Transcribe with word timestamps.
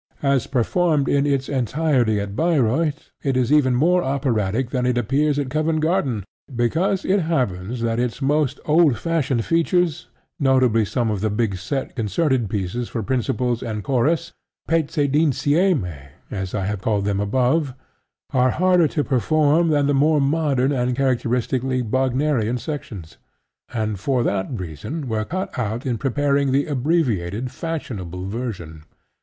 As 0.23 0.47
performed 0.47 1.07
in 1.07 1.27
its 1.27 1.47
entirety 1.47 2.19
at 2.19 2.35
Bayreuth, 2.35 3.11
it 3.21 3.37
is 3.37 3.53
even 3.53 3.75
more 3.75 4.03
operatic 4.03 4.71
than 4.71 4.87
it 4.87 4.97
appears 4.97 5.37
at 5.37 5.51
Covent 5.51 5.81
Garden, 5.81 6.23
because 6.55 7.05
it 7.05 7.19
happens 7.19 7.81
that 7.83 7.99
its 7.99 8.19
most 8.19 8.59
old 8.65 8.97
fashioned 8.97 9.45
features, 9.45 10.07
notably 10.39 10.85
some 10.85 11.11
of 11.11 11.21
the 11.21 11.29
big 11.29 11.55
set 11.57 11.95
concerted 11.95 12.49
pieces 12.49 12.89
for 12.89 13.03
principals 13.03 13.61
and 13.61 13.83
chorus 13.83 14.31
(pezzi 14.67 15.07
d'insieme 15.07 16.07
as 16.31 16.55
I 16.55 16.65
have 16.65 16.81
called 16.81 17.05
them 17.05 17.19
above), 17.19 17.75
are 18.33 18.49
harder 18.49 18.87
to 18.87 19.03
perform 19.03 19.67
than 19.67 19.85
the 19.85 19.93
more 19.93 20.19
modern 20.19 20.71
and 20.71 20.95
characteristically 20.97 21.83
Wagnerian 21.83 22.57
sections, 22.57 23.17
and 23.71 23.99
for 23.99 24.23
that 24.23 24.47
reason 24.59 25.07
were 25.07 25.25
cut 25.25 25.59
out 25.59 25.85
in 25.85 25.99
preparing 25.99 26.51
the 26.51 26.65
abbreviated 26.65 27.51
fashionable 27.51 28.25
version. 28.25 28.83